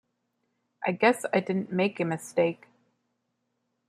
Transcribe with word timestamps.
I 0.83 0.93
guess 0.93 1.25
I 1.31 1.41
didn't 1.41 1.71
make 1.71 1.99
a 1.99 2.05
mistake. 2.05 2.65